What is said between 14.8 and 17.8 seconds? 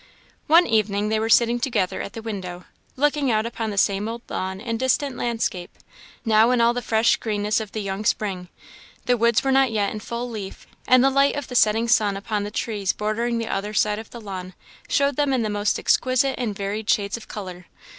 showed them in the most exquisite and varied shades of colour.